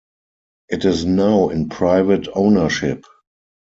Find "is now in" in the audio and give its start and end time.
0.83-1.69